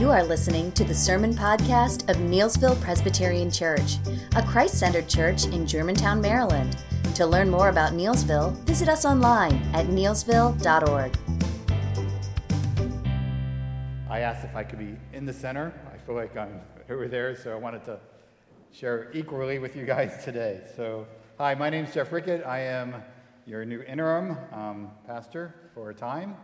[0.00, 3.98] You are listening to the Sermon Podcast of Neelsville Presbyterian Church,
[4.34, 6.78] a Christ centered church in Germantown, Maryland.
[7.16, 11.14] To learn more about Neelsville, visit us online at neelsville.org.
[14.08, 15.70] I asked if I could be in the center.
[15.92, 18.00] I feel like I'm over there, so I wanted to
[18.72, 20.62] share equally with you guys today.
[20.76, 21.06] So,
[21.36, 22.46] hi, my name is Jeff Rickett.
[22.46, 22.94] I am
[23.44, 26.36] your new interim um, pastor for a time.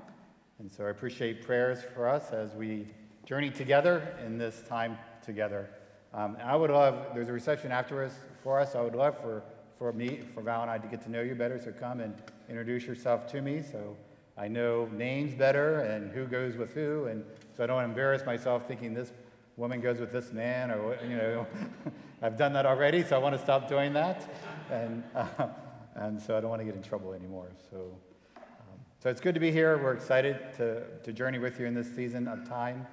[0.58, 2.88] And so I appreciate prayers for us as we
[3.26, 5.68] journey together in this time together.
[6.14, 8.76] Um, I would love, there's a reception afterwards for us.
[8.76, 9.42] I would love for,
[9.78, 11.60] for me, for Val and I to get to know you better.
[11.62, 12.14] So come and
[12.48, 13.96] introduce yourself to me so
[14.38, 17.06] I know names better and who goes with who.
[17.06, 17.24] And
[17.56, 19.10] so I don't embarrass myself thinking this
[19.56, 21.46] woman goes with this man or, you know,
[22.22, 23.02] I've done that already.
[23.02, 24.32] So I want to stop doing that.
[24.70, 25.48] And, uh,
[25.96, 27.48] and so I don't want to get in trouble anymore.
[27.72, 27.90] So,
[28.36, 29.82] um, so it's good to be here.
[29.82, 32.86] We're excited to, to journey with you in this season of time.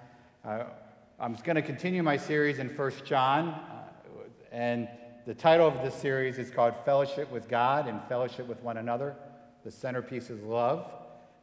[0.46, 0.66] Uh,
[1.22, 4.90] I'm going to continue my series in 1 John, uh, and
[5.26, 9.16] the title of this series is called Fellowship with God and Fellowship with One Another.
[9.64, 10.92] The centerpiece is love.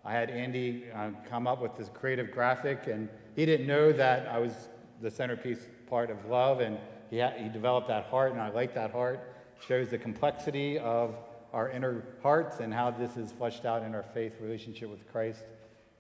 [0.05, 4.29] I had Andy uh, come up with this creative graphic, and he didn't know that
[4.29, 4.69] I was
[5.01, 6.77] the centerpiece part of love, and
[7.09, 9.33] he, he developed that heart, and I like that heart.
[9.57, 11.15] It Shows the complexity of
[11.55, 15.45] our inner hearts and how this is fleshed out in our faith relationship with Christ.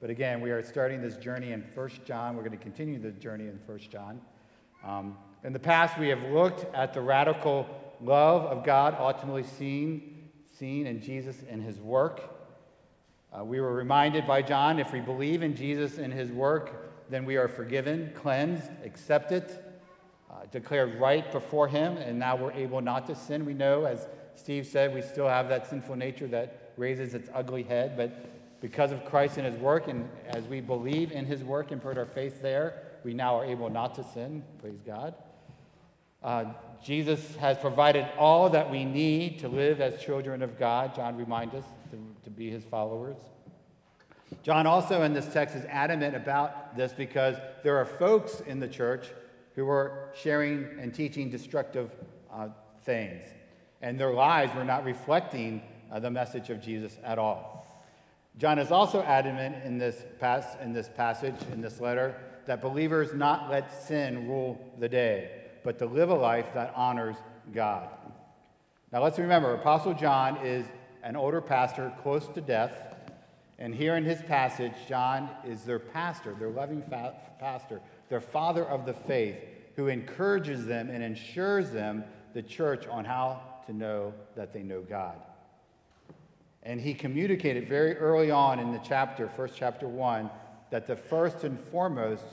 [0.00, 2.34] But again, we are starting this journey in 1 John.
[2.34, 4.18] We're going to continue the journey in 1 John.
[4.82, 7.68] Um, in the past, we have looked at the radical
[8.00, 12.22] love of God ultimately seen, seen in Jesus and his work.
[13.30, 17.26] Uh, we were reminded by John if we believe in Jesus and his work, then
[17.26, 19.50] we are forgiven, cleansed, accepted,
[20.30, 23.44] uh, declared right before him, and now we're able not to sin.
[23.44, 27.64] We know, as Steve said, we still have that sinful nature that raises its ugly
[27.64, 28.29] head, but
[28.60, 31.96] because of Christ and his work, and as we believe in his work and put
[31.96, 34.44] our faith there, we now are able not to sin.
[34.60, 35.14] Praise God.
[36.22, 36.44] Uh,
[36.84, 40.94] Jesus has provided all that we need to live as children of God.
[40.94, 43.16] John reminds us to, to be his followers.
[44.42, 48.68] John also in this text is adamant about this because there are folks in the
[48.68, 49.08] church
[49.54, 51.90] who were sharing and teaching destructive
[52.32, 52.48] uh,
[52.84, 53.26] things,
[53.82, 57.59] and their lives were not reflecting uh, the message of Jesus at all.
[58.38, 62.14] John is also adamant in this, pas- in this passage, in this letter,
[62.46, 67.16] that believers not let sin rule the day, but to live a life that honors
[67.52, 67.88] God.
[68.92, 70.66] Now let's remember, Apostle John is
[71.02, 72.96] an older pastor close to death,
[73.58, 78.64] and here in his passage, John is their pastor, their loving fa- pastor, their father
[78.64, 79.36] of the faith,
[79.76, 82.04] who encourages them and ensures them,
[82.34, 85.16] the church, on how to know that they know God.
[86.62, 90.30] And he communicated very early on in the chapter, first chapter one,
[90.70, 92.24] that the first and foremost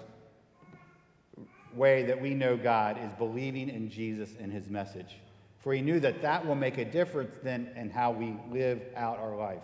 [1.73, 5.17] way that we know God is believing in Jesus and his message.
[5.59, 9.19] For he knew that that will make a difference then in how we live out
[9.19, 9.63] our life.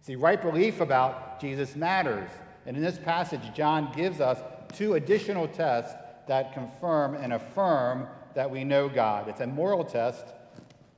[0.00, 2.28] See, right belief about Jesus matters.
[2.66, 4.38] And in this passage, John gives us
[4.74, 5.94] two additional tests
[6.26, 9.28] that confirm and affirm that we know God.
[9.28, 10.26] It's a moral test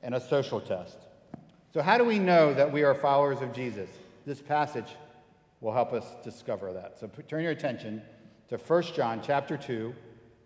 [0.03, 1.06] and a social test.
[1.77, 3.87] So, how do we know that we are followers of Jesus?
[4.25, 4.95] This passage
[5.61, 6.97] will help us discover that.
[6.99, 8.01] So, turn your attention
[8.49, 9.93] to 1 John chapter 2,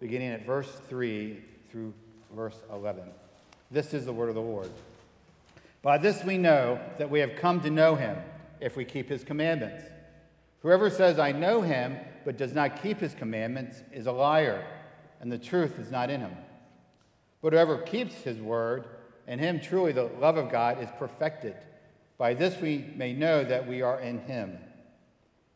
[0.02, 1.94] beginning at verse 3 through
[2.36, 3.06] verse 11.
[3.72, 4.70] This is the word of the Lord.
[5.82, 8.18] By this we know that we have come to know him
[8.60, 9.86] if we keep his commandments.
[10.64, 14.66] Whoever says, I know him, but does not keep his commandments, is a liar,
[15.22, 16.36] and the truth is not in him.
[17.42, 18.84] But whoever keeps his word,
[19.32, 21.56] in him, truly, the love of God is perfected.
[22.18, 24.58] By this we may know that we are in him.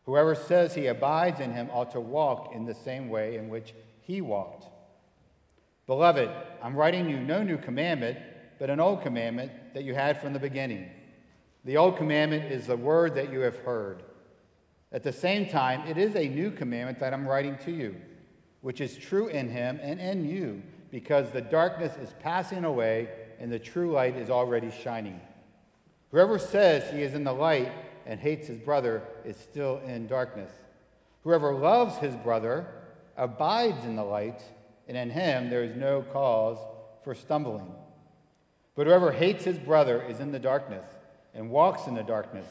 [0.06, 3.74] Whoever says he abides in him ought to walk in the same way in which
[4.00, 4.66] he walked.
[5.88, 6.30] Beloved,
[6.64, 8.18] I'm writing you no new commandment,
[8.60, 10.90] but an old commandment that you had from the beginning.
[11.66, 14.04] The old commandment is the word that you have heard.
[14.94, 17.98] At the same time, it is a new commandment that I'm writing to you,
[18.62, 23.10] which is true in him and in you, because the darkness is passing away
[23.46, 25.22] and the true light is already shining.
[26.10, 27.72] Whoever says he is in the light
[28.08, 30.50] and hates his brother is still in darkness.
[31.24, 32.66] Whoever loves his brother
[33.16, 34.42] abides in the light,
[34.88, 36.58] and in him there is no cause
[37.04, 37.72] for stumbling.
[38.74, 40.86] But whoever hates his brother is in the darkness
[41.36, 42.48] and walks in the darkness.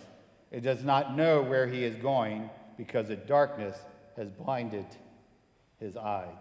[0.52, 3.76] It does not know where he is going because the darkness
[4.16, 4.86] has blinded
[5.80, 6.38] his eyes.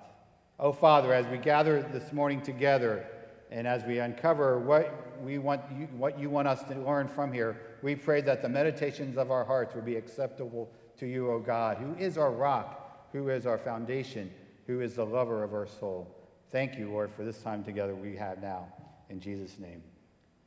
[0.59, 3.07] Oh, Father, as we gather this morning together,
[3.53, 7.31] and as we uncover what, we want you, what you want us to learn from
[7.31, 11.39] here, we pray that the meditations of our hearts will be acceptable to you, O
[11.39, 14.31] God, who is our rock, who is our foundation,
[14.65, 16.07] who is the lover of our soul.
[16.51, 18.67] Thank you, Lord, for this time together we have now.
[19.11, 19.83] In Jesus' name,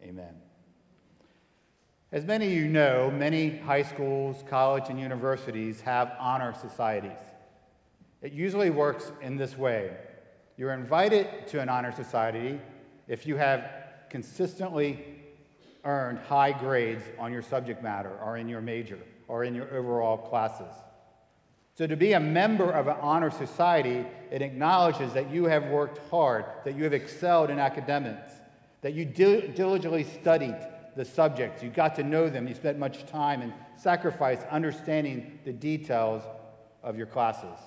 [0.03, 0.35] amen.
[2.11, 7.13] As many of you know, many high schools, college, and universities have honor societies.
[8.21, 9.97] It usually works in this way
[10.59, 12.59] you're invited to an honor society
[13.09, 13.69] if you have
[14.11, 15.05] consistently
[15.85, 18.99] earned high grades on your subject matter or in your major
[19.29, 20.73] or in your overall classes.
[21.75, 25.99] So, to be a member of an honor society, it acknowledges that you have worked
[26.11, 28.33] hard, that you have excelled in academics,
[28.81, 30.57] that you diligently studied
[30.97, 35.53] the subjects, you got to know them, you spent much time and sacrifice understanding the
[35.53, 36.23] details
[36.83, 37.59] of your classes.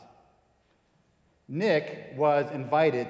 [1.48, 3.08] Nick was invited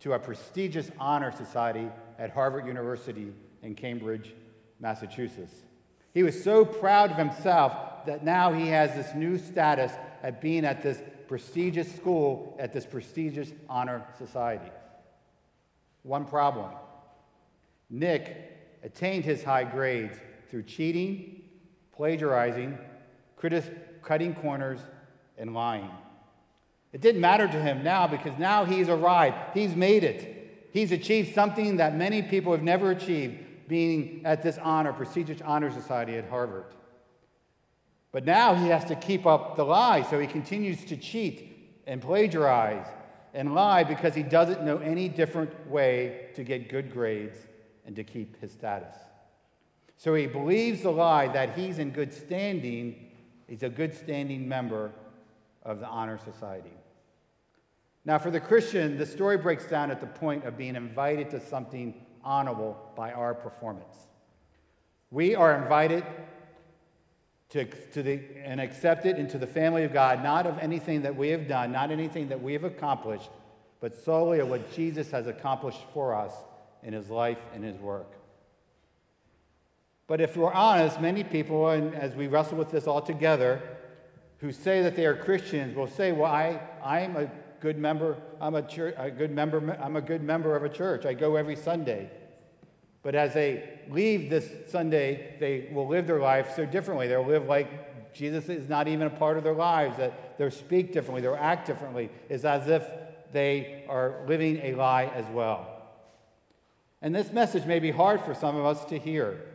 [0.00, 1.88] to a prestigious honor society
[2.18, 3.32] at Harvard University
[3.62, 4.34] in Cambridge,
[4.80, 5.54] Massachusetts.
[6.12, 7.72] He was so proud of himself
[8.06, 9.92] that now he has this new status
[10.22, 14.70] at being at this prestigious school, at this prestigious honor society.
[16.02, 16.70] One problem
[17.90, 20.16] Nick attained his high grades
[20.48, 21.42] through cheating,
[21.92, 22.78] plagiarizing,
[24.02, 24.80] cutting corners,
[25.36, 25.90] and lying.
[26.92, 29.36] It didn't matter to him now because now he's arrived.
[29.54, 30.68] He's made it.
[30.72, 33.38] He's achieved something that many people have never achieved,
[33.68, 36.66] being at this honor, prestigious honor society at Harvard.
[38.12, 42.02] But now he has to keep up the lie, so he continues to cheat and
[42.02, 42.86] plagiarize
[43.34, 47.38] and lie because he doesn't know any different way to get good grades
[47.86, 48.96] and to keep his status.
[49.96, 53.10] So he believes the lie that he's in good standing,
[53.46, 54.90] he's a good standing member
[55.62, 56.72] of the honor society.
[58.10, 61.38] Now, for the Christian, the story breaks down at the point of being invited to
[61.38, 63.94] something honorable by our performance.
[65.12, 66.04] We are invited
[67.50, 71.28] to, to the, and accepted into the family of God, not of anything that we
[71.28, 73.30] have done, not anything that we have accomplished,
[73.78, 76.32] but solely of what Jesus has accomplished for us
[76.82, 78.10] in his life and his work.
[80.08, 83.62] But if we're honest, many people, and as we wrestle with this all together,
[84.38, 87.30] who say that they are Christians will say, Well, I, I'm a
[87.60, 91.04] good member, I'm a, church, a good member, I'm a good member of a church.
[91.04, 92.10] I go every Sunday.
[93.02, 97.08] But as they leave this Sunday, they will live their life so differently.
[97.08, 100.92] They'll live like Jesus is not even a part of their lives, that they'll speak
[100.92, 102.10] differently, they'll act differently.
[102.28, 102.84] It's as if
[103.32, 105.66] they are living a lie as well.
[107.02, 109.46] And this message may be hard for some of us to hear.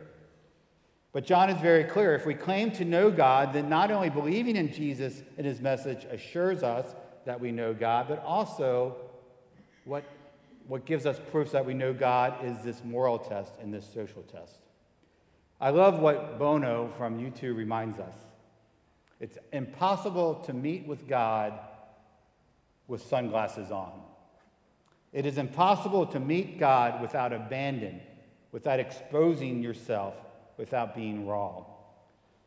[1.12, 2.14] But John is very clear.
[2.14, 6.04] If we claim to know God, then not only believing in Jesus and his message
[6.10, 6.94] assures us
[7.26, 8.96] that we know God, but also
[9.84, 10.04] what,
[10.66, 14.22] what gives us proofs that we know God is this moral test and this social
[14.22, 14.58] test.
[15.60, 18.14] I love what Bono from U2 reminds us.
[19.20, 21.58] It's impossible to meet with God
[22.88, 23.92] with sunglasses on.
[25.12, 28.00] It is impossible to meet God without abandon,
[28.52, 30.14] without exposing yourself,
[30.58, 31.64] without being raw.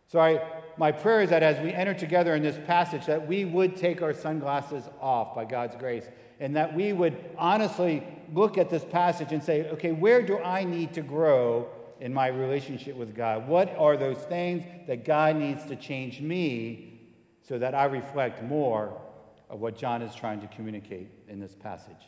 [0.10, 0.42] So I,
[0.76, 4.02] my prayer is that as we enter together in this passage, that we would take
[4.02, 6.06] our sunglasses off by God's grace,
[6.40, 8.04] and that we would honestly
[8.34, 11.70] look at this passage and say, okay, where do I need to grow
[12.00, 13.48] in my relationship with God?
[13.48, 17.02] What are those things that God needs to change me
[17.48, 19.00] so that I reflect more
[19.48, 22.08] of what John is trying to communicate in this passage?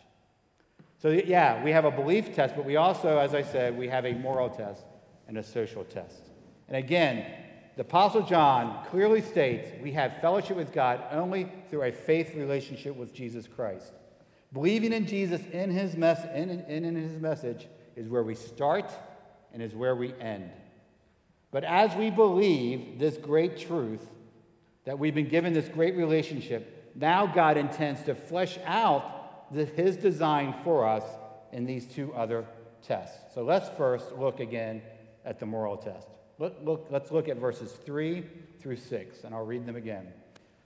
[0.97, 4.05] So, yeah, we have a belief test, but we also, as I said, we have
[4.05, 4.85] a moral test
[5.27, 6.29] and a social test.
[6.67, 7.25] And again,
[7.75, 12.95] the Apostle John clearly states we have fellowship with God only through a faith relationship
[12.95, 13.93] with Jesus Christ.
[14.53, 18.91] Believing in Jesus in his, in, in, in his message is where we start
[19.53, 20.49] and is where we end.
[21.51, 24.05] But as we believe this great truth,
[24.85, 29.95] that we've been given this great relationship, now God intends to flesh out the, his
[29.95, 31.03] design for us
[31.51, 32.45] in these two other
[32.81, 33.33] tests.
[33.33, 34.81] So let's first look again
[35.23, 36.07] at the moral test.
[36.41, 38.25] Look, look, let's look at verses 3
[38.59, 40.07] through 6, and I'll read them again.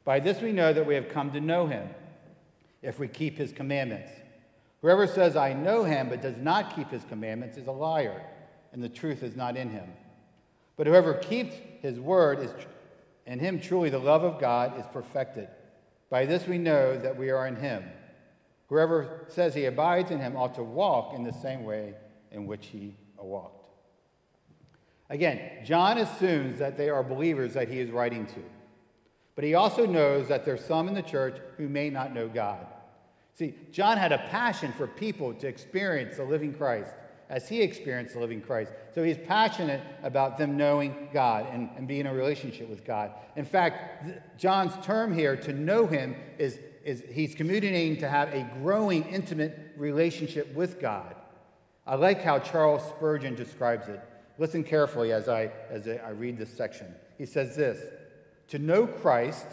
[0.06, 1.90] By this we know that we have come to know him,
[2.82, 4.10] if we keep his commandments.
[4.82, 8.22] Whoever says, I know him, but does not keep his commandments, is a liar,
[8.72, 9.90] and the truth is not in him.
[10.78, 12.52] But whoever keeps his word is
[13.26, 15.50] in him truly the love of God is perfected.
[16.10, 17.84] By this we know that we are in him.
[18.70, 21.96] Whoever says he abides in him ought to walk in the same way
[22.32, 23.65] in which he walked.
[25.10, 28.44] Again, John assumes that they are believers that he is writing to.
[29.36, 32.66] But he also knows that there's some in the church who may not know God.
[33.34, 36.94] See, John had a passion for people to experience the living Christ
[37.30, 38.72] as he experienced the living Christ.
[38.94, 43.12] So he's passionate about them knowing God and, and being in a relationship with God.
[43.36, 48.48] In fact, John's term here, to know him, is is he's communicating to have a
[48.62, 51.16] growing, intimate relationship with God.
[51.86, 54.00] I like how Charles Spurgeon describes it.
[54.38, 56.94] Listen carefully as I, as I read this section.
[57.18, 57.82] He says this
[58.50, 59.48] To know Christ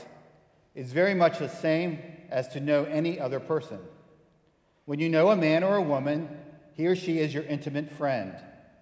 [0.75, 1.99] is very much the same
[2.31, 3.79] as to know any other person.
[4.85, 6.29] When you know a man or a woman,
[6.75, 8.35] he or she is your intimate friend.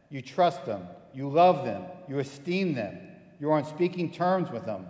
[0.09, 2.99] You trust them, you love them, you esteem them,
[3.39, 4.87] you're on speaking terms with them.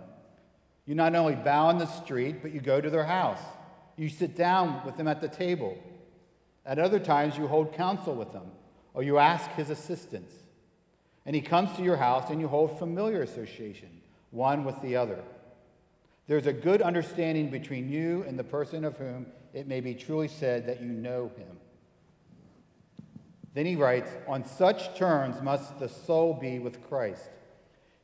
[0.85, 3.41] You not only bow in the street, but you go to their house.
[3.97, 5.77] You sit down with them at the table.
[6.65, 8.51] At other times, you hold counsel with them,
[8.93, 10.31] or you ask his assistance.
[11.25, 13.89] And he comes to your house, and you hold familiar association,
[14.31, 15.19] one with the other.
[16.27, 20.27] There's a good understanding between you and the person of whom it may be truly
[20.27, 21.57] said that you know him.
[23.53, 27.29] Then he writes, On such terms must the soul be with Christ.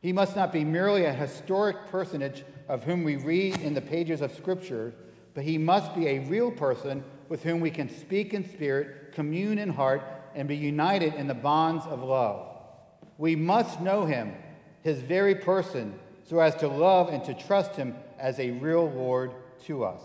[0.01, 4.21] He must not be merely a historic personage of whom we read in the pages
[4.21, 4.93] of Scripture,
[5.33, 9.57] but he must be a real person with whom we can speak in spirit, commune
[9.57, 10.03] in heart,
[10.35, 12.56] and be united in the bonds of love.
[13.17, 14.33] We must know him,
[14.81, 19.31] his very person, so as to love and to trust him as a real Lord
[19.65, 20.01] to us.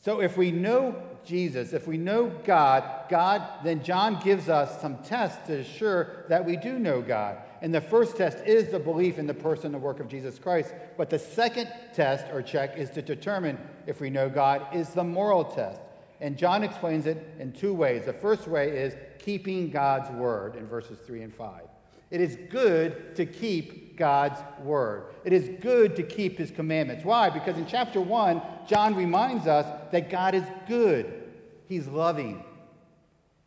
[0.00, 4.98] So if we know Jesus, if we know God, God, then John gives us some
[4.98, 7.38] tests to assure that we do know God.
[7.62, 10.38] And the first test is the belief in the person and the work of Jesus
[10.38, 10.74] Christ.
[10.98, 15.04] But the second test or check is to determine if we know God is the
[15.04, 15.80] moral test.
[16.20, 18.04] And John explains it in two ways.
[18.04, 21.62] The first way is keeping God's word in verses 3 and 5.
[22.10, 25.06] It is good to keep God's word.
[25.24, 27.04] It is good to keep his commandments.
[27.04, 27.30] Why?
[27.30, 31.24] Because in chapter 1, John reminds us that God is good.
[31.68, 32.44] He's loving.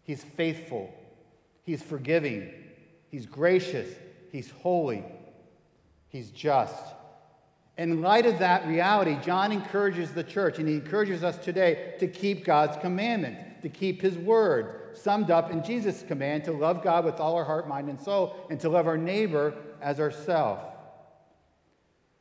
[0.03, 0.93] He's faithful.
[1.63, 2.51] He's forgiving.
[3.09, 3.87] He's gracious.
[4.31, 5.03] He's holy.
[6.09, 6.83] He's just.
[7.77, 12.07] In light of that reality, John encourages the church, and he encourages us today to
[12.07, 17.05] keep God's commandments, to keep his word, summed up in Jesus' command to love God
[17.05, 20.63] with all our heart, mind, and soul, and to love our neighbor as ourselves.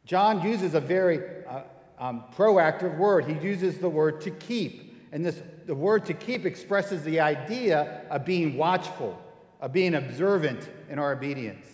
[0.04, 1.62] John uses a very uh,
[1.98, 3.24] um, proactive word.
[3.24, 4.94] He uses the word to keep.
[5.12, 9.20] And this, the word to keep expresses the idea of being watchful,
[9.60, 11.66] of being observant in our obedience.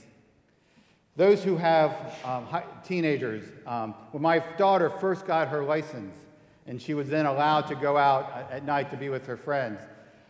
[1.16, 2.46] Those who have um,
[2.84, 6.16] teenagers, um, when my daughter first got her license
[6.66, 9.80] and she was then allowed to go out at night to be with her friends,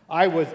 [0.09, 0.47] I was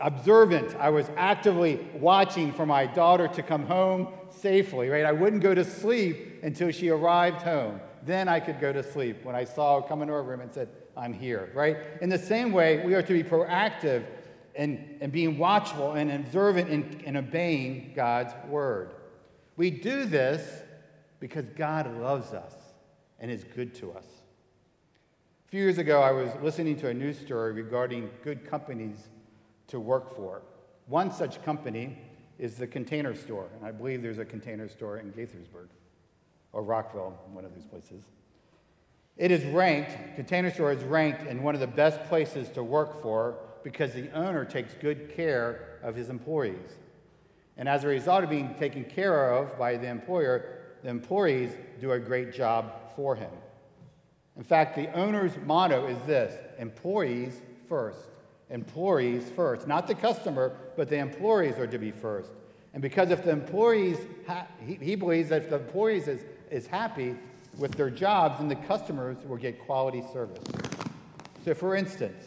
[0.00, 0.74] observant.
[0.76, 5.04] I was actively watching for my daughter to come home safely, right?
[5.04, 7.80] I wouldn't go to sleep until she arrived home.
[8.04, 10.52] Then I could go to sleep when I saw her come into our room and
[10.52, 11.76] said, I'm here, right?
[12.00, 14.04] In the same way, we are to be proactive
[14.54, 18.94] and, and being watchful and observant in, in obeying God's word.
[19.56, 20.62] We do this
[21.20, 22.54] because God loves us
[23.20, 24.06] and is good to us.
[25.48, 29.08] A few years ago, I was listening to a news story regarding good companies
[29.68, 30.42] to work for.
[30.88, 31.96] One such company
[32.38, 35.68] is the Container Store, and I believe there's a Container Store in Gaithersburg
[36.52, 38.04] or Rockville, one of these places.
[39.16, 43.00] It is ranked, Container Store is ranked in one of the best places to work
[43.00, 46.76] for because the owner takes good care of his employees.
[47.56, 51.92] And as a result of being taken care of by the employer, the employees do
[51.92, 53.30] a great job for him.
[54.38, 57.98] In fact, the owner's motto is this employees first.
[58.50, 59.66] Employees first.
[59.66, 62.30] Not the customer, but the employees are to be first.
[62.72, 66.66] And because if the employees, ha- he, he believes that if the employees is, is
[66.66, 67.16] happy
[67.58, 70.44] with their jobs, then the customers will get quality service.
[71.44, 72.24] So, for instance,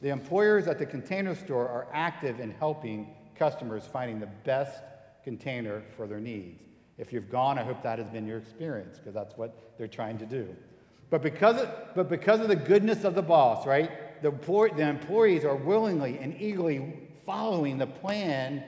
[0.00, 4.82] the employers at the container store are active in helping customers finding the best
[5.24, 6.62] container for their needs.
[6.96, 10.18] If you've gone, I hope that has been your experience because that's what they're trying
[10.18, 10.54] to do.
[11.14, 15.44] But because of, but because of the goodness of the boss, right, the, the employees
[15.44, 18.64] are willingly and eagerly following the plan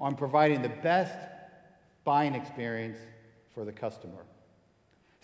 [0.00, 1.18] on providing the best
[2.04, 2.98] buying experience
[3.52, 4.24] for the customer.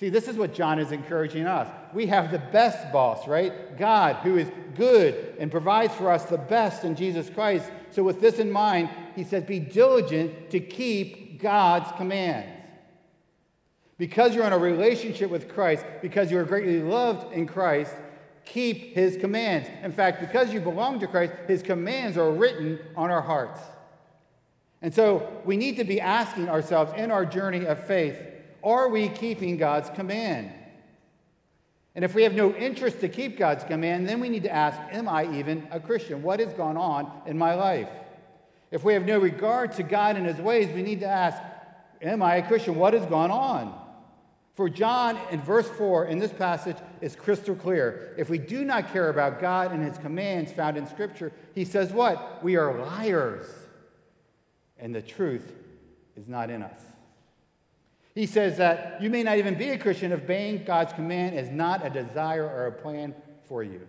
[0.01, 1.69] See, this is what John is encouraging us.
[1.93, 3.79] We have the best boss, right?
[3.79, 7.71] God, who is good and provides for us the best in Jesus Christ.
[7.93, 12.54] So, with this in mind, he says, Be diligent to keep God's commands.
[13.97, 17.95] Because you're in a relationship with Christ, because you are greatly loved in Christ,
[18.45, 19.69] keep his commands.
[19.83, 23.61] In fact, because you belong to Christ, his commands are written on our hearts.
[24.83, 28.17] And so we need to be asking ourselves in our journey of faith
[28.63, 30.51] are we keeping God's command?
[31.95, 34.79] And if we have no interest to keep God's command, then we need to ask,
[34.91, 36.23] Am I even a Christian?
[36.23, 37.89] What has gone on in my life?
[38.71, 41.41] If we have no regard to God and his ways, we need to ask,
[42.01, 42.75] Am I a Christian?
[42.77, 43.79] What has gone on?
[44.55, 48.15] For John, in verse 4 in this passage, is crystal clear.
[48.17, 51.93] If we do not care about God and his commands found in Scripture, he says
[51.93, 52.43] what?
[52.43, 53.47] We are liars,
[54.79, 55.53] and the truth
[56.17, 56.81] is not in us.
[58.15, 61.51] He says that you may not even be a Christian if obeying God's command is
[61.51, 63.13] not a desire or a plan
[63.49, 63.81] for you.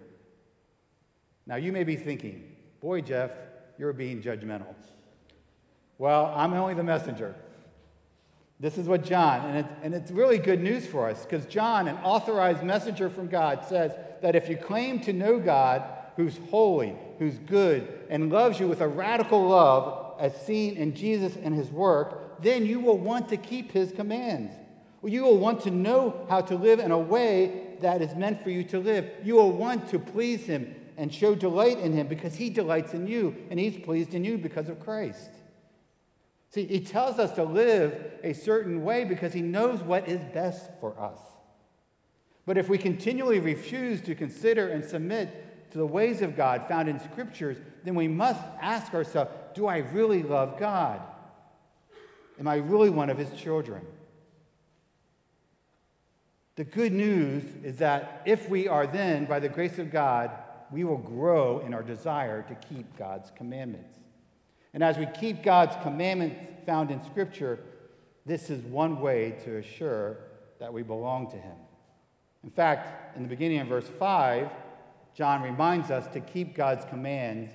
[1.46, 3.30] Now, you may be thinking, boy, Jeff,
[3.78, 4.74] you're being judgmental.
[6.00, 7.36] Well, I'm only the messenger.
[8.60, 11.90] This is what John, and, it, and it's really good news for us because John,
[11.90, 15.84] an authorized messenger from God, says that if you claim to know God,
[16.16, 21.36] who's holy, who's good, and loves you with a radical love, as seen in Jesus
[21.36, 24.54] and his work, then you will want to keep his commands.
[25.04, 28.50] You will want to know how to live in a way that is meant for
[28.50, 29.10] you to live.
[29.24, 33.06] You will want to please him and show delight in him because he delights in
[33.06, 35.30] you, and he's pleased in you because of Christ.
[36.56, 40.72] See, he tells us to live a certain way because he knows what is best
[40.80, 41.20] for us.
[42.46, 46.88] But if we continually refuse to consider and submit to the ways of God found
[46.88, 51.02] in scriptures, then we must ask ourselves do I really love God?
[52.40, 53.86] Am I really one of his children?
[56.56, 60.32] The good news is that if we are then, by the grace of God,
[60.72, 64.05] we will grow in our desire to keep God's commandments.
[64.76, 67.60] And as we keep God's commandments found in Scripture,
[68.26, 70.18] this is one way to assure
[70.60, 71.56] that we belong to Him.
[72.44, 74.50] In fact, in the beginning of verse 5,
[75.16, 77.54] John reminds us to keep God's commands.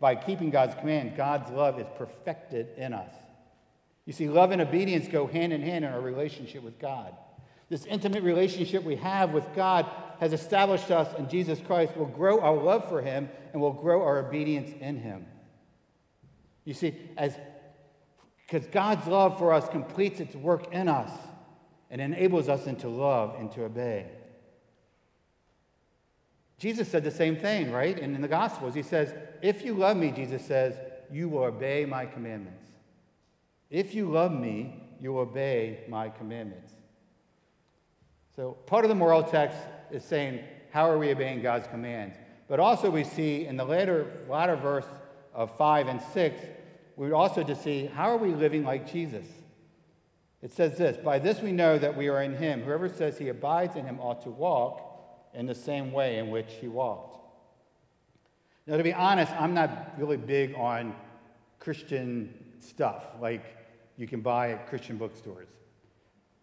[0.00, 3.12] By keeping God's command, God's love is perfected in us.
[4.06, 7.14] You see, love and obedience go hand in hand in our relationship with God.
[7.68, 9.84] This intimate relationship we have with God
[10.18, 14.02] has established us in Jesus Christ will grow our love for Him and will grow
[14.02, 15.26] our obedience in Him.
[16.68, 17.34] You see, as
[18.46, 21.10] because God's love for us completes its work in us
[21.90, 24.04] and enables us into love and to obey.
[26.58, 27.98] Jesus said the same thing, right?
[27.98, 30.74] And in the Gospels, he says, If you love me, Jesus says,
[31.10, 32.66] you will obey my commandments.
[33.70, 36.74] If you love me, you will obey my commandments.
[38.36, 39.56] So part of the moral text
[39.90, 42.14] is saying, How are we obeying God's commands?
[42.46, 44.86] But also, we see in the later, latter verse
[45.38, 46.40] of 5 and 6,
[46.98, 49.24] we also to see how are we living like Jesus?
[50.42, 52.62] It says this By this we know that we are in him.
[52.62, 54.84] Whoever says he abides in him ought to walk
[55.32, 57.20] in the same way in which he walked.
[58.66, 60.94] Now, to be honest, I'm not really big on
[61.58, 63.44] Christian stuff like
[63.96, 65.48] you can buy at Christian bookstores.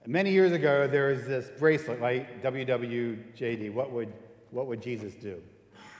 [0.07, 3.73] Many years ago, there was this bracelet, like WWJD.
[3.73, 4.11] What would,
[4.51, 5.41] what would Jesus do?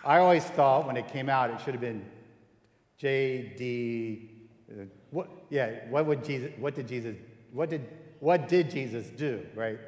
[0.03, 2.05] I always thought when it came out, it should have been
[3.01, 4.34] JD
[5.11, 7.15] what, yeah, what would Jesus, what did Jesus,
[7.51, 7.87] what did,
[8.19, 9.79] what did Jesus do, right?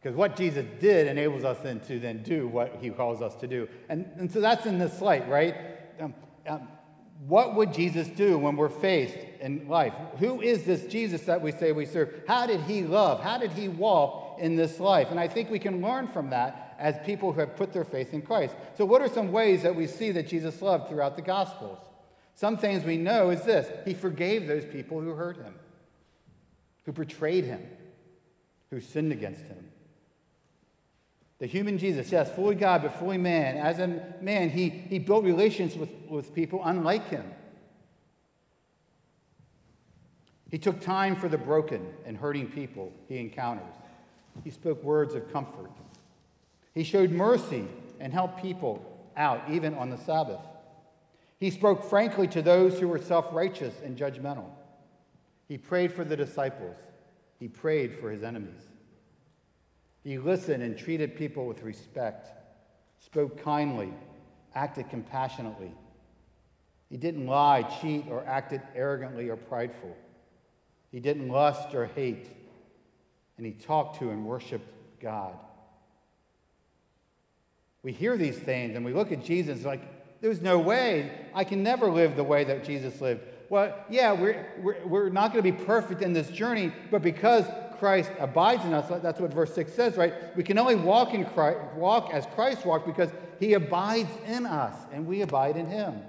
[0.00, 3.46] Because what Jesus did enables us then to then do what he calls us to
[3.46, 3.68] do.
[3.88, 5.56] And, and so that's in this light, right?
[5.98, 6.14] Um,
[6.46, 6.68] um,
[7.26, 9.94] what would Jesus do when we're faced in life?
[10.18, 12.22] Who is this Jesus that we say we serve?
[12.28, 13.20] How did he love?
[13.20, 15.10] How did he walk in this life?
[15.10, 18.12] And I think we can learn from that as people who have put their faith
[18.12, 18.54] in Christ.
[18.76, 21.78] So, what are some ways that we see that Jesus loved throughout the Gospels?
[22.36, 25.54] Some things we know is this He forgave those people who hurt him,
[26.84, 27.66] who betrayed him,
[28.70, 29.70] who sinned against him.
[31.38, 33.56] The human Jesus, yes, fully God, but fully man.
[33.56, 37.24] As a man, he, he built relations with, with people unlike him.
[40.50, 43.74] He took time for the broken and hurting people he encounters.
[44.44, 45.70] He spoke words of comfort.
[46.74, 47.66] He showed mercy
[48.00, 48.84] and helped people
[49.16, 50.40] out, even on the Sabbath.
[51.38, 54.48] He spoke frankly to those who were self righteous and judgmental.
[55.48, 56.76] He prayed for the disciples,
[57.38, 58.62] he prayed for his enemies.
[60.02, 62.28] He listened and treated people with respect,
[63.04, 63.92] spoke kindly,
[64.54, 65.72] acted compassionately.
[66.88, 69.96] He didn't lie, cheat, or acted arrogantly or prideful.
[70.92, 72.28] He didn't lust or hate,
[73.36, 74.68] and he talked to and worshiped
[75.00, 75.34] God.
[77.82, 79.82] We hear these things and we look at Jesus like,
[80.20, 81.10] there's no way.
[81.34, 83.22] I can never live the way that Jesus lived.
[83.48, 87.44] Well, yeah, we're, we're, we're not going to be perfect in this journey, but because
[87.78, 90.14] Christ abides in us, that's what verse 6 says, right?
[90.36, 94.74] We can only walk, in Christ, walk as Christ walked because he abides in us
[94.92, 96.00] and we abide in him.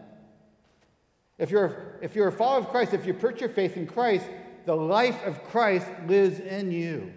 [1.37, 4.25] If you're, if you're a follower of Christ, if you put your faith in Christ,
[4.65, 7.13] the life of Christ lives in you.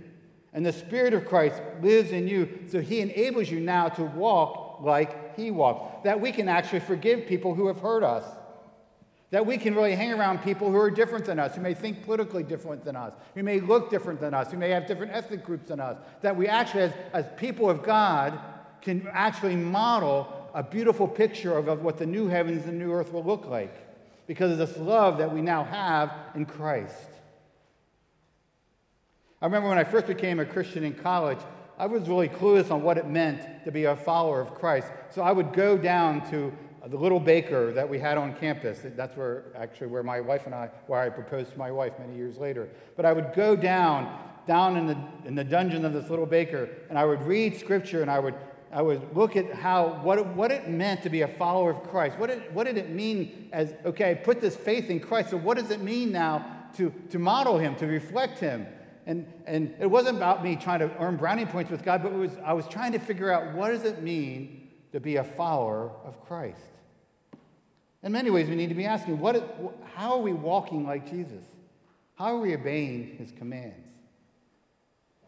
[0.52, 4.69] And the Spirit of Christ lives in you, so he enables you now to walk
[4.82, 8.24] like he walked, that we can actually forgive people who have hurt us,
[9.30, 12.04] That we can really hang around people who are different than us, who may think
[12.04, 15.44] politically different than us, who may look different than us, who may have different ethnic
[15.44, 15.96] groups than us.
[16.20, 18.38] That we actually, as, as people of God,
[18.82, 23.12] can actually model a beautiful picture of, of what the new heavens and new earth
[23.12, 23.74] will look like
[24.26, 26.94] because of this love that we now have in Christ.
[29.40, 31.38] I remember when I first became a Christian in college,
[31.80, 34.88] I was really clueless on what it meant to be a follower of Christ.
[35.08, 36.52] So I would go down to
[36.86, 38.80] the little baker that we had on campus.
[38.84, 42.14] That's where actually where my wife and I, where I proposed to my wife many
[42.14, 42.68] years later.
[42.96, 44.14] But I would go down,
[44.46, 48.02] down in the, in the dungeon of this little baker, and I would read scripture
[48.02, 48.34] and I would,
[48.70, 51.82] I would look at how, what it, what it meant to be a follower of
[51.84, 52.18] Christ.
[52.18, 55.38] What did, what did it mean as, okay, I put this faith in Christ, so
[55.38, 56.44] what does it mean now
[56.76, 58.66] to, to model him, to reflect him?
[59.10, 62.30] And, and it wasn't about me trying to earn brownie points with God, but was,
[62.44, 66.24] I was trying to figure out what does it mean to be a follower of
[66.28, 66.60] Christ.
[68.04, 71.42] In many ways, we need to be asking, what, how are we walking like Jesus?
[72.14, 73.88] How are we obeying his commands?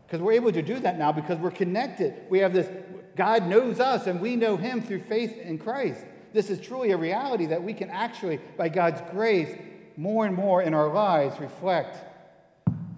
[0.07, 2.15] Because we're able to do that now because we're connected.
[2.31, 2.69] We have this,
[3.17, 6.05] God knows us and we know him through faith in Christ.
[6.33, 9.53] This is truly a reality that we can actually, by God's grace,
[9.97, 11.99] more and more in our lives reflect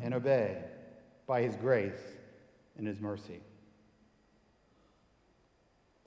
[0.02, 0.63] and obey
[1.26, 2.00] by his grace
[2.76, 3.40] and his mercy.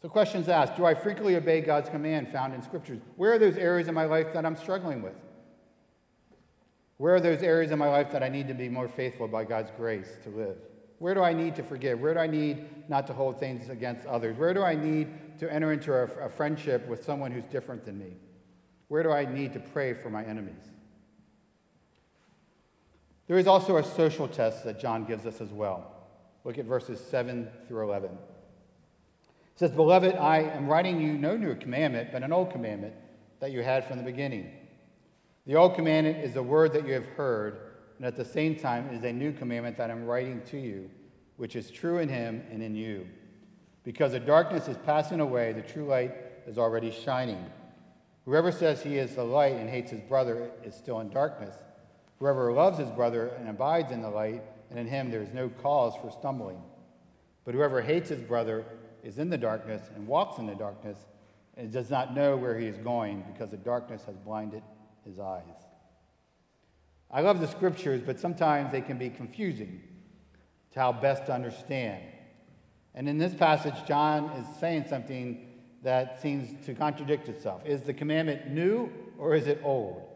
[0.02, 3.02] So, questions asked Do I frequently obey God's command found in Scriptures?
[3.16, 5.16] Where are those areas in my life that I'm struggling with?
[6.98, 9.44] Where are those areas in my life that I need to be more faithful by
[9.44, 10.58] God's grace to live?
[11.00, 12.00] Where do I need to forgive?
[12.00, 14.36] Where do I need not to hold things against others?
[14.38, 18.00] Where do I need to enter into a, a friendship with someone who's different than
[18.00, 18.14] me?
[18.88, 20.72] Where do I need to pray for my enemies?
[23.28, 25.94] There is also a social test that John gives us as well.
[26.44, 28.12] Look at verses 7 through 11.
[28.12, 28.18] It
[29.56, 32.94] says, Beloved, I am writing you no new commandment, but an old commandment
[33.40, 34.52] that you had from the beginning.
[35.46, 37.60] The old commandment is the word that you have heard,
[37.98, 40.90] and at the same time is a new commandment that I'm writing to you,
[41.36, 43.08] which is true in him and in you.
[43.84, 46.14] Because the darkness is passing away, the true light
[46.46, 47.46] is already shining.
[48.26, 51.56] Whoever says he is the light and hates his brother is still in darkness.
[52.20, 55.50] Whoever loves his brother and abides in the light, and in him there is no
[55.50, 56.62] cause for stumbling.
[57.46, 58.66] But whoever hates his brother
[59.04, 60.98] is in the darkness and walks in the darkness
[61.56, 64.64] and does not know where he is going because the darkness has blinded
[65.06, 65.44] his eyes.
[67.10, 69.82] I love the scriptures, but sometimes they can be confusing
[70.72, 72.04] to how best to understand.
[72.94, 75.48] And in this passage, John is saying something
[75.84, 77.62] that seems to contradict itself.
[77.66, 80.07] Is the commandment new or is it old?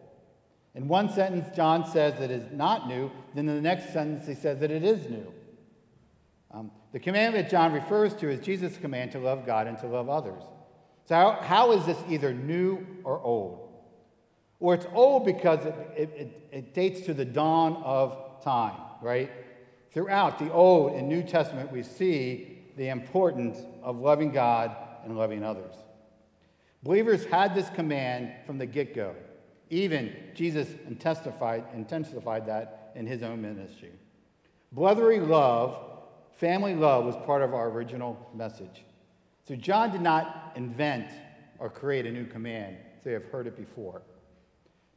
[0.74, 3.12] In one sentence, John says that it is not new.
[3.36, 5.34] Then in the next sentence, he says that it is new.
[6.52, 10.10] Um, the commandment John refers to is Jesus' command to love God and to love
[10.10, 10.44] others.
[11.06, 13.70] So, how, how is this either new or old?
[14.60, 19.32] Or it's old because it, it, it, it dates to the dawn of time, right?
[19.92, 25.44] Throughout the Old and New Testament, we see the importance of loving God and loving
[25.44, 25.76] others.
[26.84, 29.16] Believers had this command from the get go.
[29.72, 33.94] Even Jesus intensified, intensified that in his own ministry.
[34.74, 35.80] Brotherly love,
[36.34, 38.84] family love, was part of our original message.
[39.48, 41.10] So John did not invent
[41.58, 44.02] or create a new command, so you have heard it before.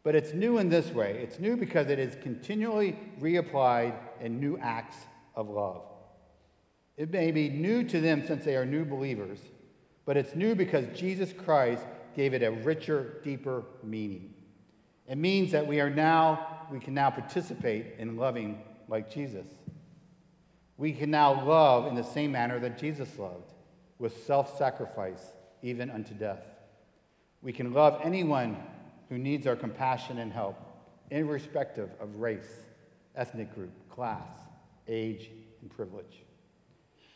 [0.02, 4.58] But it's new in this way it's new because it is continually reapplied in new
[4.58, 4.96] acts
[5.37, 5.82] of love.
[6.96, 9.38] It may be new to them since they are new believers,
[10.04, 11.84] but it's new because Jesus Christ
[12.16, 14.34] gave it a richer, deeper meaning.
[15.09, 19.47] It means that we are now, we can now participate in loving like Jesus.
[20.77, 23.53] We can now love in the same manner that Jesus loved,
[23.99, 25.23] with self sacrifice,
[25.62, 26.43] even unto death.
[27.43, 28.57] We can love anyone
[29.09, 30.57] who needs our compassion and help,
[31.11, 32.64] irrespective of race,
[33.14, 34.27] ethnic group, class,
[34.88, 36.23] age, and privilege.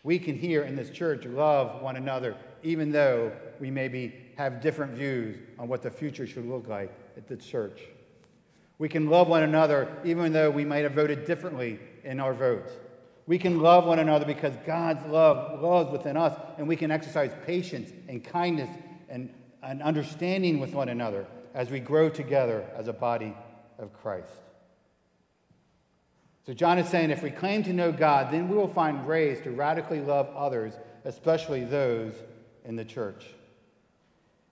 [0.05, 4.93] We can here in this church love one another, even though we maybe have different
[4.93, 7.83] views on what the future should look like at the church.
[8.79, 12.73] We can love one another even though we might have voted differently in our votes.
[13.27, 17.31] We can love one another because God's love loves within us, and we can exercise
[17.45, 18.71] patience and kindness
[19.11, 23.37] and, and understanding with one another as we grow together as a body
[23.79, 24.33] of Christ.
[26.47, 29.41] So, John is saying if we claim to know God, then we will find ways
[29.43, 30.73] to radically love others,
[31.05, 32.15] especially those
[32.65, 33.27] in the church.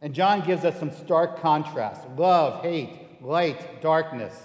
[0.06, 4.40] And John gives us some stark contrasts love, hate, light, darkness.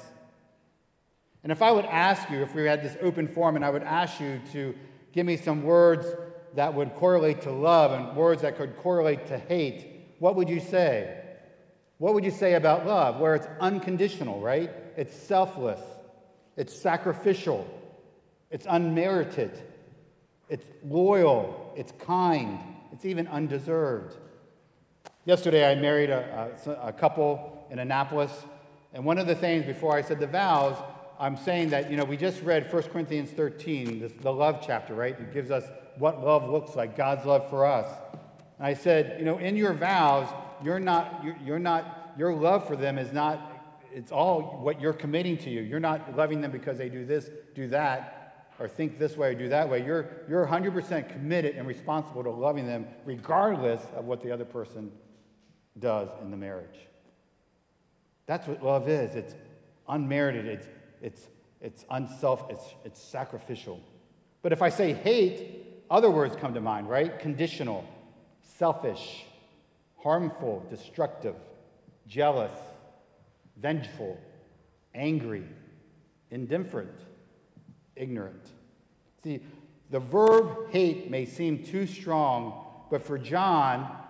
[1.44, 3.84] And if I would ask you, if we had this open forum, and I would
[3.84, 4.74] ask you to
[5.14, 6.08] give me some words
[6.56, 9.86] that would correlate to love and words that could correlate to hate,
[10.18, 11.16] what would you say?
[12.00, 14.72] What would you say about love, where it's unconditional, right?
[14.98, 15.82] It's selfless,
[16.58, 17.68] it's sacrificial,
[18.50, 19.52] it's unmerited,
[20.50, 22.58] it's loyal, it's kind,
[22.92, 24.18] it's even undeserved.
[25.24, 28.32] Yesterday, I married a, a, a couple in Annapolis,
[28.92, 30.76] and one of the things before I said the vows,
[31.20, 34.96] I'm saying that, you know, we just read 1 Corinthians 13, this, the love chapter,
[34.96, 35.14] right?
[35.20, 35.64] It gives us
[36.00, 37.86] what love looks like, God's love for us.
[38.58, 40.28] And I said, you know, in your vows,
[40.64, 43.62] you're not, you're, you're not, your love for them is not,
[43.94, 45.62] it's all what you're committing to you.
[45.62, 49.36] You're not loving them because they do this, do that, or think this way or
[49.36, 49.86] do that way.
[49.86, 54.92] You're, you're 100% committed and responsible to loving them regardless of what the other person
[55.80, 56.88] does in the marriage.
[58.26, 59.16] That's what love is.
[59.16, 59.36] It's
[59.88, 60.68] unmerited, it's,
[61.02, 61.28] it's,
[61.60, 63.80] it's unself, it's, it's sacrificial.
[64.42, 67.20] But if I say hate, other words come to mind, right?
[67.20, 67.86] Conditional,
[68.42, 69.26] selfish,
[69.98, 71.36] harmful, destructive,
[72.08, 72.52] jealous,
[73.58, 74.18] vengeful,
[74.96, 75.44] angry,
[76.32, 76.98] indifferent,
[77.96, 78.50] ignorant.
[79.24, 79.42] See,
[79.90, 84.01] the verb hate may seem too strong, but for John,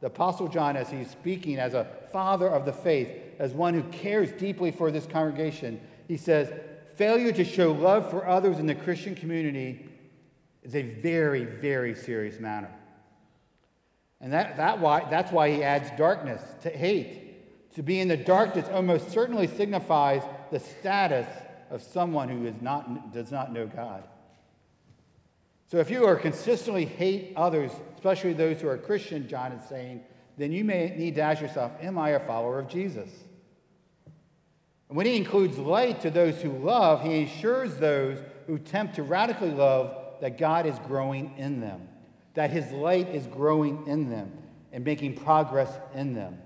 [0.00, 3.82] the Apostle John, as he's speaking as a father of the faith, as one who
[3.90, 6.52] cares deeply for this congregation, he says,
[6.94, 9.88] failure to show love for others in the Christian community
[10.62, 12.70] is a very, very serious matter.
[14.20, 17.74] And that, that why, that's why he adds darkness to hate.
[17.74, 21.26] To be in the darkness almost certainly signifies the status
[21.70, 24.02] of someone who is not, does not know God.
[25.70, 30.02] So if you are consistently hate others, especially those who are Christian, John is saying,
[30.36, 33.08] then you may need to ask yourself, Am I a follower of Jesus?
[34.88, 39.04] And when he includes light to those who love, he assures those who attempt to
[39.04, 41.88] radically love that God is growing in them,
[42.34, 44.32] that his light is growing in them
[44.72, 46.38] and making progress in them.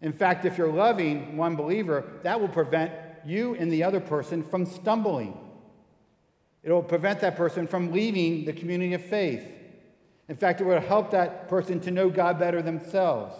[0.00, 2.90] In fact, if you're loving one believer, that will prevent
[3.24, 5.38] you and the other person from stumbling.
[6.64, 9.46] It will prevent that person from leaving the community of faith.
[10.28, 13.36] In fact, it will help that person to know God better themselves.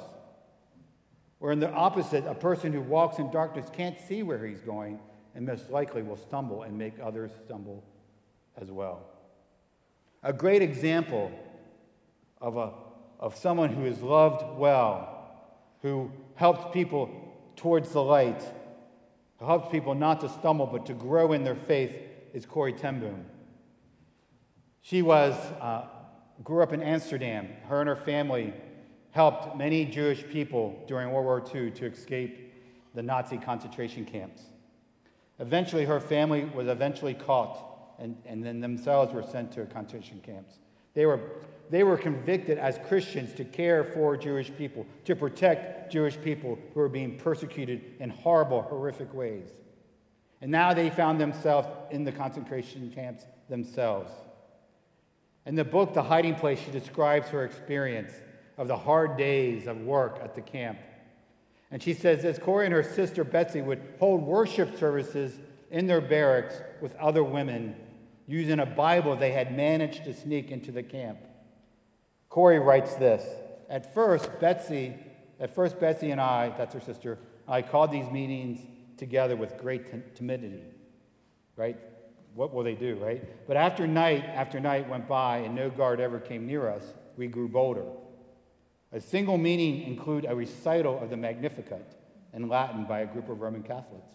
[1.40, 5.00] Or in the opposite, a person who walks in darkness can't see where he's going
[5.34, 7.82] and most likely will stumble and make others stumble
[8.60, 9.06] as well.
[10.22, 11.32] A great example
[12.40, 12.72] of, a,
[13.18, 15.30] of someone who is loved well,
[15.80, 17.10] who helps people
[17.56, 18.42] towards the light,
[19.38, 21.96] who helps people not to stumble but to grow in their faith,
[22.34, 23.24] is Corrie ten Boom.
[24.82, 25.86] She was, uh,
[26.42, 27.48] grew up in Amsterdam.
[27.68, 28.52] Her and her family
[29.12, 32.52] helped many Jewish people during World War II to escape
[32.94, 34.42] the Nazi concentration camps.
[35.38, 40.58] Eventually, her family was eventually caught, and, and then themselves were sent to concentration camps.
[40.94, 41.20] They were,
[41.70, 46.80] they were convicted as Christians to care for Jewish people, to protect Jewish people who
[46.80, 49.50] were being persecuted in horrible, horrific ways.
[50.44, 54.12] And now they found themselves in the concentration camps themselves.
[55.46, 58.12] In the book, The Hiding Place, she describes her experience
[58.58, 60.78] of the hard days of work at the camp.
[61.70, 65.32] And she says as Corrie and her sister Betsy would hold worship services
[65.70, 67.74] in their barracks with other women
[68.26, 71.20] using a Bible they had managed to sneak into the camp.
[72.28, 73.24] Corrie writes this
[73.70, 74.92] At first, Betsy,
[75.40, 78.60] at first, Betsy and I, that's her sister, I called these meetings
[78.96, 80.62] together with great timidity.
[81.56, 81.76] Right?
[82.34, 83.46] What will they do, right?
[83.46, 86.82] But after night after night went by and no guard ever came near us,
[87.16, 87.86] we grew bolder.
[88.92, 91.96] A single meaning include a recital of the Magnificat
[92.32, 94.12] in Latin by a group of Roman Catholics,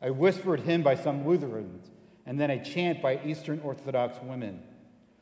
[0.00, 1.90] a whispered hymn by some Lutherans,
[2.26, 4.62] and then a chant by Eastern Orthodox women.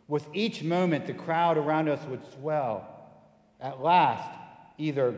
[0.07, 2.87] With each moment, the crowd around us would swell.
[3.61, 4.31] At last,
[4.79, 5.15] either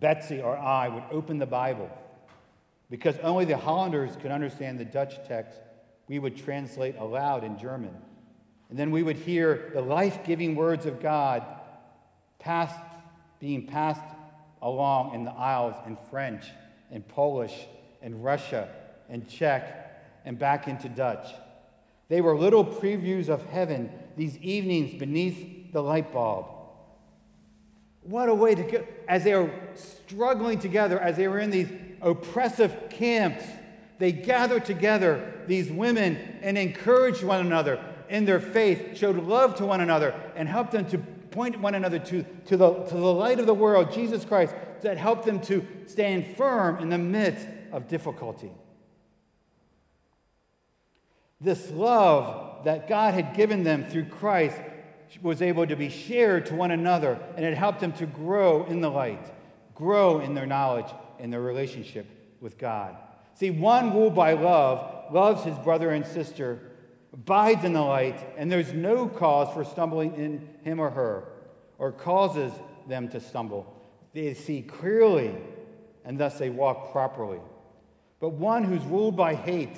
[0.00, 1.90] Betsy or I would open the Bible.
[2.90, 5.60] Because only the Hollanders could understand the Dutch text,
[6.08, 7.94] we would translate aloud in German.
[8.70, 11.44] And then we would hear the life giving words of God
[12.38, 12.78] passed,
[13.40, 14.02] being passed
[14.62, 16.46] along in the aisles in French,
[16.90, 17.66] in Polish,
[18.02, 18.68] in Russia,
[19.08, 21.28] in Czech, and back into Dutch.
[22.08, 26.46] They were little previews of heaven these evenings beneath the light bulb.
[28.02, 31.68] What a way to go, as they were struggling together, as they were in these
[32.02, 33.44] oppressive camps,
[33.98, 39.66] they gathered together, these women, and encouraged one another in their faith, showed love to
[39.66, 43.40] one another, and helped them to point one another to, to, the, to the light
[43.40, 47.88] of the world, Jesus Christ, that helped them to stand firm in the midst of
[47.88, 48.52] difficulty.
[51.40, 54.58] This love that God had given them through Christ
[55.22, 58.80] was able to be shared to one another, and it helped them to grow in
[58.80, 59.32] the light.
[59.74, 60.86] grow in their knowledge
[61.18, 62.06] and their relationship
[62.40, 62.96] with God.
[63.34, 66.58] See, one ruled by love loves his brother and sister,
[67.12, 71.24] abides in the light, and there's no cause for stumbling in him or her,
[71.78, 72.52] or causes
[72.88, 73.72] them to stumble.
[74.14, 75.34] They see clearly,
[76.04, 77.40] and thus they walk properly.
[78.20, 79.76] But one who's ruled by hate,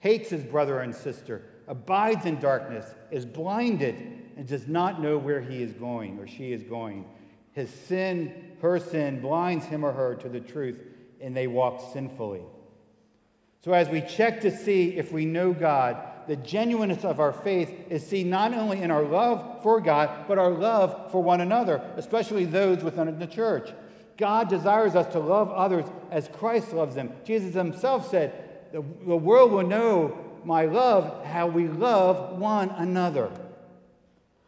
[0.00, 3.94] hates his brother and sister, abides in darkness, is blinded,
[4.36, 7.06] and does not know where he is going or she is going.
[7.52, 10.80] His sin, her sin, blinds him or her to the truth,
[11.20, 12.42] and they walk sinfully.
[13.64, 17.72] So, as we check to see if we know God, the genuineness of our faith
[17.90, 21.82] is seen not only in our love for God, but our love for one another,
[21.96, 23.70] especially those within the church.
[24.16, 27.12] God desires us to love others as Christ loves them.
[27.24, 28.32] Jesus himself said,
[28.72, 33.30] The, the world will know my love, how we love one another.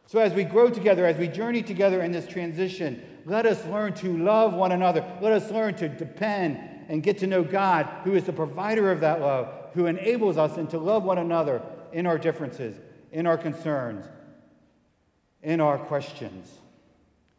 [0.07, 3.93] So, as we grow together, as we journey together in this transition, let us learn
[3.93, 5.05] to love one another.
[5.21, 9.01] Let us learn to depend and get to know God, who is the provider of
[9.01, 11.61] that love, who enables us and to love one another
[11.93, 12.81] in our differences,
[13.13, 14.07] in our concerns,
[15.43, 16.51] in our questions.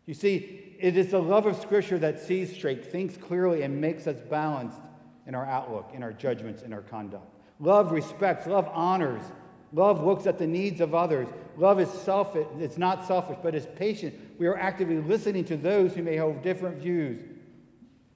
[0.05, 4.05] You see, it is the love of Scripture that sees straight, thinks clearly, and makes
[4.05, 4.79] us balanced
[5.25, 7.35] in our outlook, in our judgments, in our conduct.
[7.59, 9.23] Love respects, love honors,
[9.71, 11.27] love looks at the needs of others.
[11.57, 14.13] Love is selfish, it's not selfish, but it's patient.
[14.39, 17.19] We are actively listening to those who may hold different views.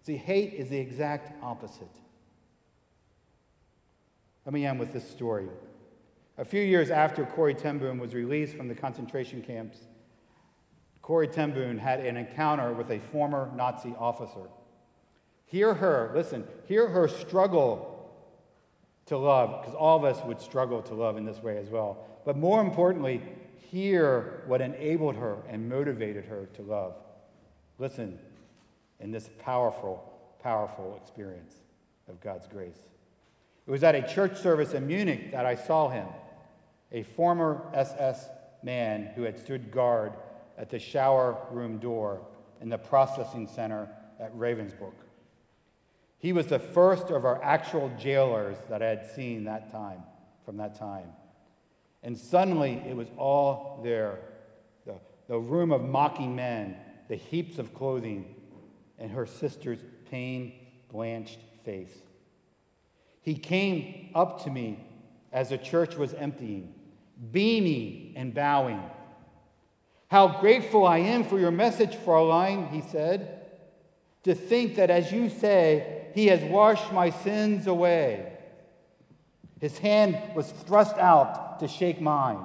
[0.04, 1.88] See, hate is the exact opposite.
[4.46, 5.48] Let me end with this story.
[6.38, 9.78] A few years after Corrie ten was released from the concentration camps,
[11.02, 14.50] Corrie ten had an encounter with a former Nazi officer.
[15.46, 17.93] Hear her, listen, hear her struggle
[19.08, 22.06] to love, because all of us would struggle to love in this way as well.
[22.26, 23.22] But more importantly,
[23.70, 26.96] hear what enabled her and motivated her to love.
[27.80, 28.18] Listen
[29.00, 31.56] in this powerful, powerful experience
[32.08, 32.78] of God's grace.
[33.66, 36.08] It was at a church service in Munich that I saw him,
[36.92, 38.28] a former SS
[38.62, 40.14] man who had stood guard
[40.58, 42.22] at the shower room door
[42.62, 43.90] in the processing center
[44.20, 44.94] at Ravensbrück.
[46.24, 50.02] He was the first of our actual jailers that I had seen that time,
[50.46, 51.10] from that time.
[52.02, 54.20] And suddenly it was all there
[54.86, 54.94] the,
[55.28, 56.78] the room of mocking men,
[57.10, 58.36] the heaps of clothing,
[58.98, 60.54] and her sister's pain
[60.90, 61.94] blanched face.
[63.22, 64.80] He came up to me
[65.34, 66.74] as the church was emptying,
[67.34, 68.82] beaming and bowing.
[70.08, 73.42] How grateful I am for your message, Fräulein, he said.
[74.24, 78.32] To think that, as you say, he has washed my sins away.
[79.60, 82.40] His hand was thrust out to shake mine.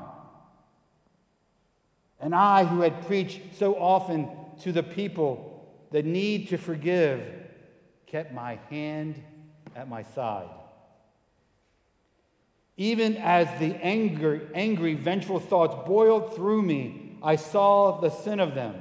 [2.20, 4.28] And I, who had preached so often
[4.62, 7.22] to the people the need to forgive,
[8.06, 9.22] kept my hand
[9.74, 10.48] at my side.
[12.76, 18.54] Even as the angry, angry, vengeful thoughts boiled through me, I saw the sin of
[18.54, 18.76] them.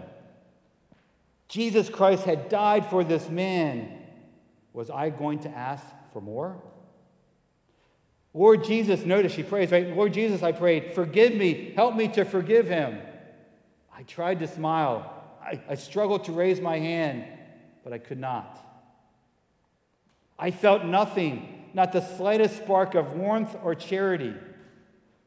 [1.48, 3.97] Jesus Christ had died for this man
[4.78, 6.56] was I going to ask for more?
[8.36, 9.88] Lord Jesus, notice she prays, right?
[9.88, 13.00] Lord Jesus, I prayed, forgive me, help me to forgive him.
[13.92, 15.12] I tried to smile.
[15.42, 17.26] I, I struggled to raise my hand,
[17.84, 18.64] but I could not.
[20.38, 24.36] I felt nothing, not the slightest spark of warmth or charity.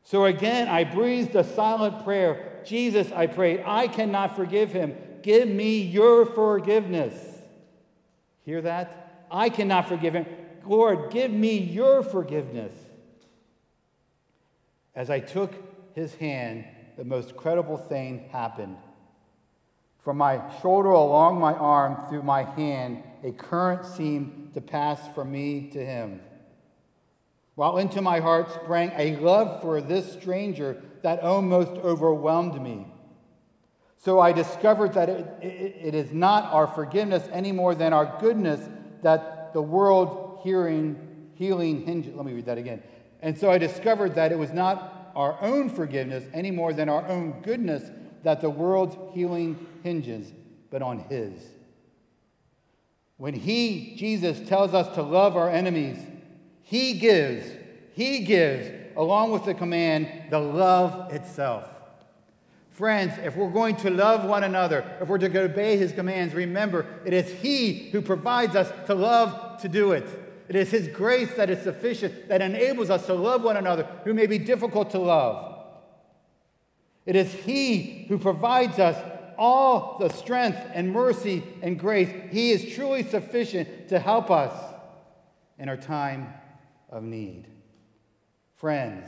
[0.05, 4.95] So again, I breathed a silent prayer Jesus, I prayed, I cannot forgive him.
[5.23, 7.15] Give me your forgiveness.
[8.45, 9.10] Hear that?
[9.31, 10.27] I cannot forgive him.
[10.65, 12.75] Lord, give me your forgiveness.
[14.95, 15.55] As I took
[15.95, 16.65] his hand,
[16.97, 18.77] the most credible thing happened.
[19.99, 25.31] From my shoulder along my arm through my hand, a current seemed to pass from
[25.31, 26.21] me to him.
[27.55, 32.87] While into my heart sprang a love for this stranger that almost overwhelmed me.
[33.99, 38.17] So I discovered that it, it, it is not our forgiveness any more than our
[38.19, 38.67] goodness
[39.03, 42.15] that the world hearing, healing hinges.
[42.15, 42.83] Let me read that again.
[43.21, 47.07] And so I discovered that it was not our own forgiveness any more than our
[47.07, 47.91] own goodness
[48.23, 50.33] that the world's healing hinges,
[50.71, 51.33] but on His.
[53.17, 55.99] When He, Jesus, tells us to love our enemies,
[56.63, 57.51] He gives,
[57.93, 61.69] He gives, along with the command, the love itself.
[62.81, 66.87] Friends, if we're going to love one another, if we're to obey his commands, remember
[67.05, 70.09] it is he who provides us to love to do it.
[70.49, 74.15] It is his grace that is sufficient, that enables us to love one another who
[74.15, 75.63] may be difficult to love.
[77.05, 78.97] It is he who provides us
[79.37, 82.09] all the strength and mercy and grace.
[82.31, 84.55] He is truly sufficient to help us
[85.59, 86.33] in our time
[86.89, 87.47] of need.
[88.57, 89.07] Friends,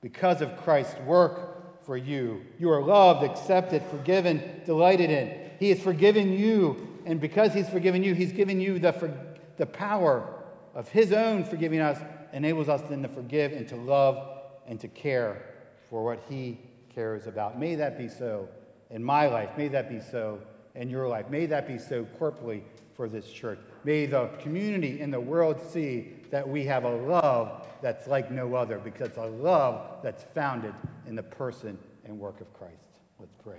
[0.00, 1.57] because of Christ's work
[1.88, 5.50] for you, you are loved, accepted, forgiven, delighted in.
[5.58, 9.10] He has forgiven you, and because He's forgiven you, He's given you the, for,
[9.56, 10.28] the power
[10.74, 11.98] of His own forgiving us,
[12.34, 15.42] enables us then to forgive and to love and to care
[15.88, 16.60] for what He
[16.94, 17.58] cares about.
[17.58, 18.50] May that be so
[18.90, 19.48] in my life.
[19.56, 20.40] May that be so
[20.74, 21.30] in your life.
[21.30, 23.60] May that be so corporately for this church.
[23.84, 28.54] May the community in the world see that we have a love that's like no
[28.54, 30.74] other because a love that's founded
[31.06, 32.74] in the person and work of Christ.
[33.18, 33.58] Let's pray.